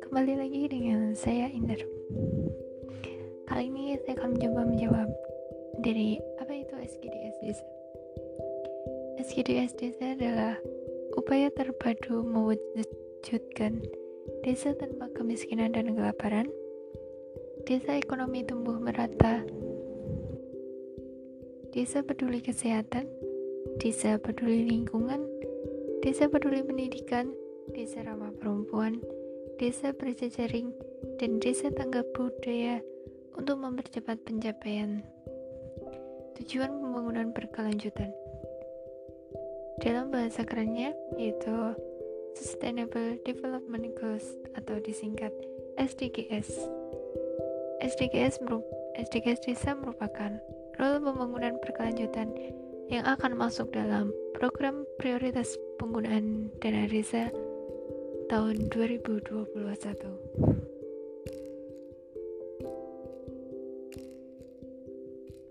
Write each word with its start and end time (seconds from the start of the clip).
Kembali 0.00 0.40
lagi 0.40 0.64
dengan 0.72 1.12
saya 1.12 1.52
Inder. 1.52 1.76
Kali 3.44 3.68
ini 3.68 4.00
saya 4.00 4.16
akan 4.16 4.40
mencoba 4.40 4.60
menjawab 4.64 5.08
dari 5.84 6.16
apa 6.40 6.48
itu 6.56 6.80
SGDS 6.80 7.36
Desa. 7.44 7.66
SGDS 9.20 9.72
Desa 9.76 10.16
adalah 10.16 10.56
upaya 11.20 11.52
terpadu 11.52 12.24
mewujudkan 12.24 13.84
desa 14.48 14.72
tanpa 14.80 15.12
kemiskinan 15.12 15.76
dan 15.76 15.92
kelaparan, 15.92 16.48
desa 17.68 18.00
ekonomi 18.00 18.48
tumbuh 18.48 18.80
merata, 18.80 19.44
desa 21.76 22.00
peduli 22.00 22.40
kesehatan, 22.40 23.04
desa 23.76 24.16
peduli 24.16 24.64
lingkungan, 24.64 25.20
desa 26.00 26.32
peduli 26.32 26.64
pendidikan, 26.64 27.32
desa 27.76 28.00
ramah 28.04 28.32
perempuan, 28.40 29.04
desa 29.60 29.92
berjejaring, 29.92 30.72
dan 31.20 31.36
desa 31.40 31.68
tanggap 31.68 32.08
budaya 32.16 32.80
untuk 33.36 33.60
mempercepat 33.60 34.16
pencapaian 34.24 35.04
tujuan 36.40 36.72
pembangunan 36.72 37.32
berkelanjutan. 37.36 38.12
Dalam 39.84 40.08
bahasa 40.08 40.40
kerennya 40.44 40.96
yaitu 41.20 41.76
Sustainable 42.36 43.20
Development 43.24 43.92
Goals 43.96 44.24
atau 44.56 44.80
disingkat 44.80 45.32
SDGs. 45.76 46.48
SDGs, 47.80 48.40
SDGs 48.96 49.40
desa 49.44 49.76
merupakan 49.76 50.40
role 50.80 51.00
pembangunan 51.00 51.60
berkelanjutan 51.60 52.32
yang 52.86 53.02
akan 53.02 53.34
masuk 53.34 53.74
dalam 53.74 54.14
program 54.38 54.86
prioritas 55.02 55.58
penggunaan 55.82 56.54
dana 56.62 56.86
desa 56.86 57.34
tahun 58.30 58.70
2021. 58.70 60.46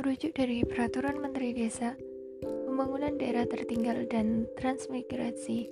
Merujuk 0.00 0.32
dari 0.32 0.64
Peraturan 0.64 1.20
Menteri 1.20 1.52
Desa, 1.52 1.92
Pembangunan 2.40 3.20
Daerah 3.20 3.44
Tertinggal 3.44 4.08
dan 4.08 4.48
Transmigrasi 4.56 5.68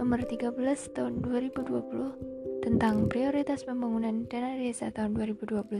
Nomor 0.00 0.24
13 0.24 0.56
Tahun 0.96 1.14
2020 1.20 2.64
tentang 2.64 3.06
Prioritas 3.06 3.62
Pembangunan 3.62 4.24
Dana 4.26 4.58
Desa 4.58 4.90
tahun 4.90 5.14
2021, 5.14 5.70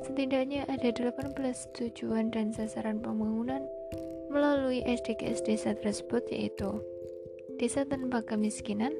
setidaknya 0.00 0.66
ada 0.66 0.88
18 0.90 1.36
tujuan 1.76 2.32
dan 2.32 2.50
sasaran 2.50 2.98
pembangunan 2.98 3.62
melalui 4.32 4.80
SDGs 4.88 5.44
desa 5.44 5.76
tersebut 5.76 6.24
yaitu 6.32 6.80
Desa 7.60 7.84
tanpa 7.86 8.24
kemiskinan, 8.26 8.90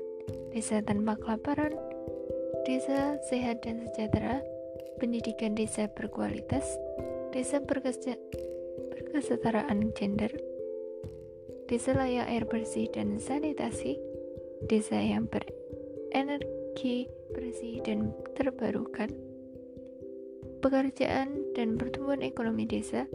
desa 0.54 0.78
tanpa 0.84 1.16
kelaparan, 1.18 1.74
desa 2.62 3.18
sehat 3.26 3.66
dan 3.66 3.90
sejahtera, 3.90 4.38
pendidikan 5.02 5.58
desa 5.58 5.90
berkualitas, 5.90 6.78
desa 7.34 7.58
berkesetaraan 7.64 9.90
gender, 9.98 10.30
desa 11.66 11.90
layak 11.96 12.28
air 12.30 12.46
bersih 12.46 12.86
dan 12.94 13.18
sanitasi, 13.18 13.98
desa 14.70 14.94
yang 15.00 15.26
berenergi 15.26 17.10
bersih 17.34 17.82
dan 17.82 18.14
terbarukan, 18.38 19.10
pekerjaan 20.62 21.34
dan 21.58 21.74
pertumbuhan 21.80 22.22
ekonomi 22.22 22.62
desa, 22.68 23.08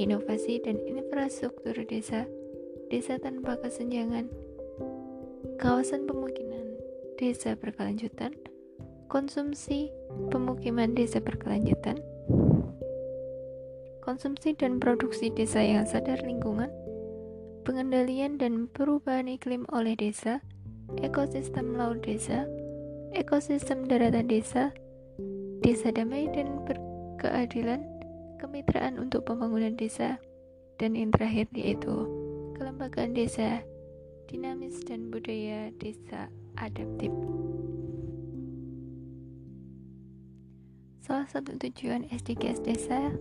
inovasi 0.00 0.64
dan 0.64 0.80
infrastruktur 0.88 1.76
desa, 1.84 2.24
desa 2.88 3.20
tanpa 3.20 3.60
kesenjangan, 3.60 4.32
kawasan 5.60 6.08
pemukiman 6.08 6.80
desa 7.20 7.52
berkelanjutan, 7.52 8.32
konsumsi 9.12 9.92
pemukiman 10.32 10.96
desa 10.96 11.20
berkelanjutan, 11.20 12.00
konsumsi 14.00 14.56
dan 14.56 14.80
produksi 14.80 15.28
desa 15.28 15.60
yang 15.60 15.84
sadar 15.84 16.24
lingkungan, 16.24 16.72
pengendalian 17.68 18.40
dan 18.40 18.72
perubahan 18.72 19.28
iklim 19.28 19.68
oleh 19.68 19.92
desa, 20.00 20.40
ekosistem 21.04 21.76
laut 21.76 22.00
desa, 22.00 22.48
ekosistem 23.12 23.84
daratan 23.84 24.32
desa, 24.32 24.72
desa 25.60 25.92
damai 25.92 26.24
dan 26.32 26.64
berkeadilan, 26.64 27.99
kemitraan 28.40 28.96
untuk 28.96 29.28
pembangunan 29.28 29.76
desa, 29.76 30.16
dan 30.80 30.96
yang 30.96 31.12
terakhir 31.12 31.44
yaitu 31.52 32.08
kelembagaan 32.56 33.12
desa 33.12 33.60
dinamis 34.32 34.80
dan 34.88 35.12
budaya 35.12 35.68
desa 35.76 36.32
adaptif. 36.56 37.12
Salah 41.04 41.28
satu 41.28 41.58
tujuan 41.60 42.08
SDGs 42.08 42.64
desa 42.64 43.12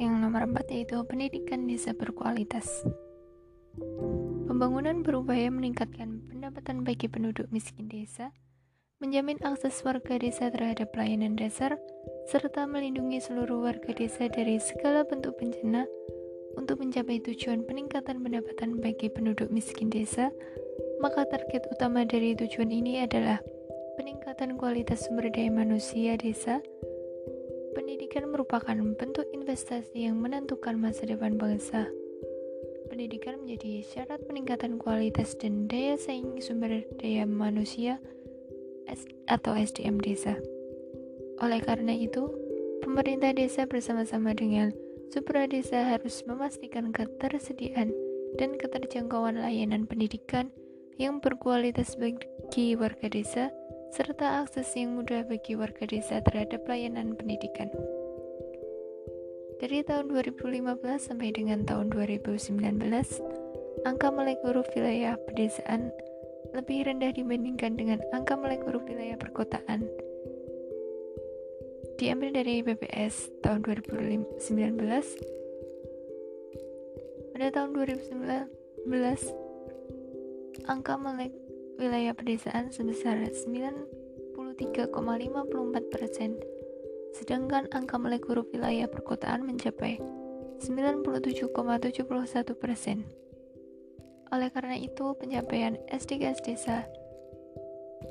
yang 0.00 0.22
nomor 0.22 0.48
4 0.48 0.64
yaitu 0.72 0.96
pendidikan 1.04 1.68
desa 1.68 1.92
berkualitas. 1.92 2.86
Pembangunan 4.46 5.02
berupaya 5.02 5.50
meningkatkan 5.50 6.22
pendapatan 6.30 6.86
bagi 6.86 7.10
penduduk 7.10 7.50
miskin 7.50 7.90
desa, 7.90 8.30
menjamin 9.02 9.42
akses 9.42 9.82
warga 9.82 10.14
desa 10.14 10.46
terhadap 10.54 10.94
pelayanan 10.94 11.34
dasar, 11.34 11.74
serta 12.24 12.64
melindungi 12.64 13.20
seluruh 13.20 13.68
warga 13.68 13.92
desa 13.92 14.32
dari 14.32 14.56
segala 14.56 15.04
bentuk 15.04 15.36
bencana 15.36 15.84
untuk 16.56 16.80
mencapai 16.80 17.20
tujuan 17.20 17.66
peningkatan 17.66 18.22
pendapatan 18.22 18.80
bagi 18.80 19.12
penduduk 19.12 19.50
miskin 19.50 19.90
desa, 19.90 20.32
maka 21.02 21.26
target 21.28 21.68
utama 21.68 22.06
dari 22.06 22.32
tujuan 22.32 22.70
ini 22.72 23.04
adalah 23.04 23.42
peningkatan 24.00 24.56
kualitas 24.56 25.04
sumber 25.04 25.28
daya 25.28 25.52
manusia 25.52 26.16
desa. 26.16 26.64
Pendidikan 27.74 28.30
merupakan 28.30 28.74
bentuk 28.94 29.26
investasi 29.34 30.06
yang 30.06 30.22
menentukan 30.22 30.78
masa 30.78 31.10
depan 31.10 31.36
bangsa. 31.36 31.90
Pendidikan 32.86 33.42
menjadi 33.42 33.82
syarat 33.82 34.22
peningkatan 34.30 34.78
kualitas 34.78 35.34
dan 35.34 35.66
daya 35.66 35.98
saing 35.98 36.38
sumber 36.38 36.86
daya 37.02 37.26
manusia 37.26 37.98
atau 39.26 39.58
SDM 39.58 39.98
desa. 39.98 40.38
Oleh 41.42 41.58
karena 41.64 41.96
itu, 41.96 42.30
pemerintah 42.84 43.34
desa 43.34 43.66
bersama-sama 43.66 44.34
dengan 44.36 44.70
Supra 45.14 45.46
desa 45.46 45.94
harus 45.94 46.26
memastikan 46.26 46.90
ketersediaan 46.90 47.94
dan 48.34 48.58
keterjangkauan 48.58 49.38
layanan 49.38 49.86
pendidikan 49.86 50.50
yang 50.98 51.22
berkualitas 51.22 51.94
bagi 51.94 52.74
warga 52.74 53.06
desa, 53.06 53.54
serta 53.94 54.42
akses 54.42 54.74
yang 54.74 54.98
mudah 54.98 55.22
bagi 55.22 55.54
warga 55.54 55.86
desa 55.86 56.18
terhadap 56.18 56.66
layanan 56.66 57.14
pendidikan. 57.14 57.70
Dari 59.62 59.86
tahun 59.86 60.10
2015 60.10 60.82
sampai 60.98 61.30
dengan 61.30 61.62
tahun 61.62 61.94
2019, 61.94 62.74
angka 63.86 64.08
melek 64.10 64.42
huruf 64.42 64.66
wilayah 64.74 65.14
pedesaan 65.30 65.94
lebih 66.58 66.90
rendah 66.90 67.14
dibandingkan 67.14 67.78
dengan 67.78 68.02
angka 68.10 68.34
melek 68.34 68.66
huruf 68.66 68.82
wilayah 68.82 69.14
perkotaan 69.14 69.86
diambil 71.94 72.34
dari 72.34 72.62
BPS 72.62 73.30
tahun 73.44 73.62
2019 73.62 74.42
pada 77.34 77.48
tahun 77.54 77.70
2019 77.74 78.86
angka 80.66 80.94
melek 80.98 81.32
wilayah 81.78 82.14
pedesaan 82.14 82.70
sebesar 82.70 83.22
93,54 83.26 84.94
persen 85.94 86.38
sedangkan 87.14 87.70
angka 87.70 87.94
melek 87.94 88.26
huruf 88.26 88.50
wilayah 88.50 88.90
perkotaan 88.90 89.46
mencapai 89.46 90.02
97,71 90.58 92.54
persen. 92.58 93.06
Oleh 94.34 94.50
karena 94.50 94.74
itu 94.74 95.14
pencapaian 95.14 95.78
SDGs 95.92 96.42
desa 96.42 96.88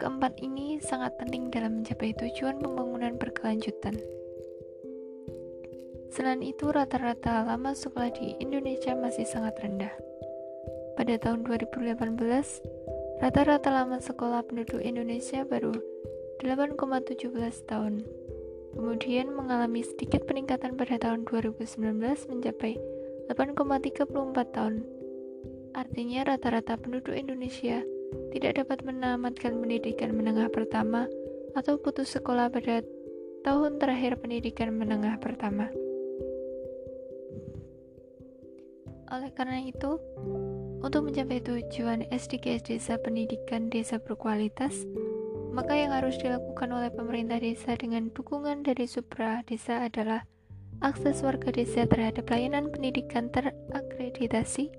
Keempat 0.01 0.41
ini 0.41 0.81
sangat 0.81 1.13
penting 1.21 1.53
dalam 1.53 1.81
mencapai 1.81 2.17
tujuan 2.17 2.57
pembangunan 2.57 3.13
berkelanjutan. 3.17 3.97
Selain 6.13 6.41
itu, 6.45 6.69
rata-rata 6.69 7.41
lama 7.45 7.73
sekolah 7.73 8.13
di 8.13 8.37
Indonesia 8.37 8.93
masih 8.93 9.25
sangat 9.25 9.57
rendah. 9.61 9.93
Pada 10.93 11.17
tahun 11.17 11.45
2018, 11.45 12.61
rata-rata 13.21 13.69
lama 13.73 13.97
sekolah 13.97 14.45
penduduk 14.45 14.81
Indonesia 14.81 15.41
baru 15.41 15.73
8,17 16.41 17.65
tahun. 17.65 18.05
Kemudian 18.73 19.29
mengalami 19.33 19.85
sedikit 19.85 20.25
peningkatan 20.25 20.73
pada 20.73 20.97
tahun 20.97 21.29
2019 21.29 22.01
mencapai 22.29 22.77
8,34 23.29 24.09
tahun. 24.53 24.75
Artinya 25.73 26.19
rata-rata 26.29 26.77
penduduk 26.77 27.17
Indonesia 27.17 27.81
tidak 28.31 28.63
dapat 28.63 28.85
menamatkan 28.85 29.57
pendidikan 29.57 30.13
menengah 30.13 30.49
pertama 30.49 31.05
atau 31.53 31.77
putus 31.77 32.13
sekolah 32.13 32.49
pada 32.49 32.81
tahun 33.43 33.77
terakhir 33.77 34.17
pendidikan 34.23 34.73
menengah 34.73 35.19
pertama. 35.19 35.69
Oleh 39.13 39.29
karena 39.37 39.61
itu, 39.61 40.01
untuk 40.81 41.05
mencapai 41.05 41.37
tujuan 41.45 42.09
SDGs 42.09 42.65
Desa 42.65 42.97
Pendidikan 42.97 43.69
Desa 43.69 44.01
Berkualitas, 44.01 44.89
maka 45.53 45.77
yang 45.77 45.93
harus 45.93 46.17
dilakukan 46.17 46.73
oleh 46.73 46.89
pemerintah 46.89 47.37
desa 47.37 47.77
dengan 47.77 48.09
dukungan 48.09 48.65
dari 48.65 48.89
Supra 48.89 49.45
Desa 49.45 49.85
adalah 49.85 50.25
akses 50.81 51.21
warga 51.21 51.53
desa 51.53 51.85
terhadap 51.85 52.25
layanan 52.25 52.73
pendidikan 52.73 53.29
terakreditasi, 53.29 54.73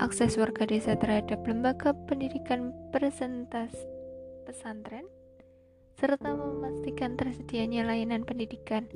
akses 0.00 0.40
warga 0.40 0.64
desa 0.64 0.96
terhadap 0.96 1.44
lembaga 1.44 1.92
pendidikan 2.08 2.72
presentas 2.92 3.72
pesantren, 4.46 5.04
serta 5.98 6.32
memastikan 6.32 7.18
tersedianya 7.18 7.84
layanan 7.84 8.22
pendidikan 8.22 8.86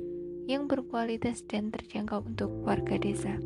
yang 0.49 0.65
berkualitas 0.65 1.45
dan 1.45 1.69
terjangkau 1.69 2.25
untuk 2.25 2.49
warga 2.65 2.97
desa. 2.97 3.37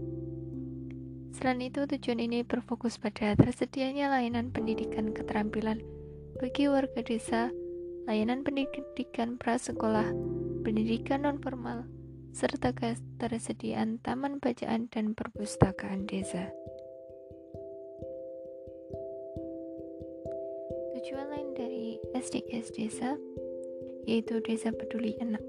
Selain 1.35 1.59
itu, 1.59 1.83
tujuan 1.83 2.23
ini 2.23 2.47
berfokus 2.47 2.95
pada 2.95 3.35
tersedianya 3.35 4.07
layanan 4.07 4.55
pendidikan 4.55 5.11
keterampilan 5.11 5.83
bagi 6.39 6.71
warga 6.71 7.03
desa, 7.03 7.51
layanan 8.07 8.47
pendidikan 8.47 9.35
prasekolah, 9.35 10.07
pendidikan 10.63 11.27
nonformal, 11.27 11.83
serta 12.31 12.71
ketersediaan 12.71 13.99
taman 13.99 14.39
bacaan 14.39 14.87
dan 14.87 15.11
perpustakaan 15.11 16.07
desa. 16.07 16.51
Tujuan 21.06 21.30
lain 21.30 21.54
dari 21.54 22.02
SDGs 22.18 22.74
desa 22.74 23.13
yaitu 24.10 24.42
Desa 24.42 24.74
Peduli 24.74 25.13
Anak. 25.22 25.46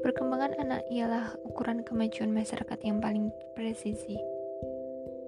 Perkembangan 0.00 0.56
anak 0.64 0.80
ialah 0.88 1.36
ukuran 1.44 1.84
kemajuan 1.84 2.32
masyarakat 2.32 2.80
yang 2.88 3.04
paling 3.04 3.28
presisi. 3.52 4.16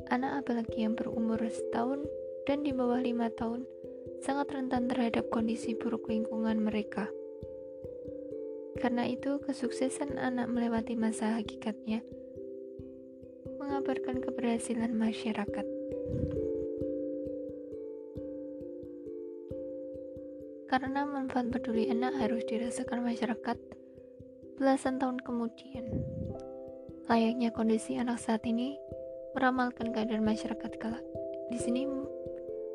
Anak 0.08 0.40
apalagi 0.40 0.88
yang 0.88 0.96
berumur 0.96 1.36
setahun 1.44 2.08
dan 2.48 2.64
di 2.64 2.72
bawah 2.72 2.96
lima 2.96 3.28
tahun 3.36 3.68
sangat 4.24 4.56
rentan 4.56 4.88
terhadap 4.88 5.28
kondisi 5.28 5.76
buruk 5.76 6.08
lingkungan 6.08 6.56
mereka. 6.56 7.12
Karena 8.80 9.04
itu, 9.04 9.44
kesuksesan 9.44 10.16
anak 10.16 10.48
melewati 10.48 10.96
masa 10.96 11.36
hakikatnya 11.36 12.00
mengabarkan 13.60 14.24
keberhasilan 14.24 14.96
masyarakat. 14.96 15.68
Karena 20.66 21.06
manfaat 21.06 21.46
peduli 21.54 21.86
anak 21.86 22.18
harus 22.18 22.42
dirasakan 22.50 23.06
masyarakat 23.06 23.54
belasan 24.58 24.98
tahun 24.98 25.22
kemudian. 25.22 25.86
Layaknya 27.06 27.54
kondisi 27.54 27.94
anak 28.02 28.18
saat 28.18 28.42
ini 28.50 28.74
meramalkan 29.38 29.94
keadaan 29.94 30.26
masyarakat 30.26 30.72
kelak. 30.82 31.04
Di 31.54 31.58
sini 31.62 31.86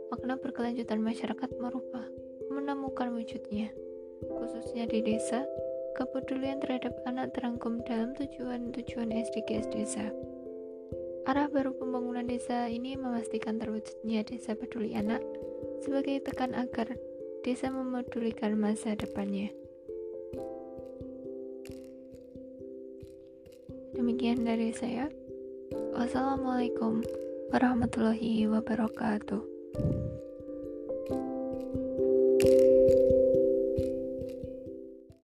makna 0.08 0.40
berkelanjutan 0.40 1.04
masyarakat 1.04 1.52
merubah, 1.60 2.08
menemukan 2.48 3.12
wujudnya, 3.12 3.74
khususnya 4.40 4.88
di 4.88 5.04
desa. 5.04 5.44
Kepedulian 5.92 6.64
terhadap 6.64 6.96
anak 7.04 7.36
terangkum 7.36 7.84
dalam 7.84 8.16
tujuan-tujuan 8.16 9.12
SDGs 9.12 9.68
desa. 9.76 10.08
Arah 11.28 11.52
baru 11.52 11.76
pembangunan 11.76 12.24
desa 12.24 12.72
ini 12.72 12.96
memastikan 12.96 13.60
terwujudnya 13.60 14.24
desa 14.24 14.56
peduli 14.56 14.96
anak 14.96 15.20
sebagai 15.84 16.24
tekan 16.24 16.56
agar 16.56 16.96
desa 17.42 17.74
memedulikan 17.74 18.54
masa 18.54 18.94
depannya. 18.94 19.50
Demikian 23.98 24.46
dari 24.46 24.72
saya. 24.72 25.10
Wassalamualaikum 25.94 27.02
warahmatullahi 27.50 28.48
wabarakatuh. 28.48 29.50